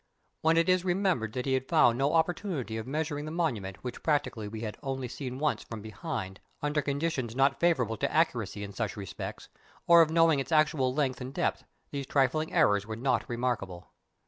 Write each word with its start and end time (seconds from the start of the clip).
When 0.41 0.57
it 0.57 0.67
is 0.67 0.83
remembered 0.83 1.33
that 1.33 1.45
he 1.45 1.53
had 1.53 1.67
found 1.69 1.95
no 1.95 2.13
opportunity 2.15 2.75
of 2.77 2.87
measuring 2.87 3.25
the 3.25 3.31
monument 3.31 3.83
which 3.83 4.01
practically 4.01 4.47
we 4.47 4.61
had 4.61 4.75
only 4.81 5.07
seen 5.07 5.37
once 5.37 5.61
from 5.61 5.83
behind 5.83 6.39
under 6.59 6.81
conditions 6.81 7.35
not 7.35 7.59
favourable 7.59 7.97
to 7.97 8.11
accuracy 8.11 8.63
in 8.63 8.73
such 8.73 8.97
respects, 8.97 9.49
or 9.85 10.01
of 10.01 10.09
knowing 10.09 10.39
its 10.39 10.51
actual 10.51 10.91
length 10.91 11.21
and 11.21 11.35
depth, 11.35 11.65
these 11.91 12.07
trifling 12.07 12.51
errors 12.51 12.87
were 12.87 12.95
not 12.95 13.29
remarkable. 13.29 13.91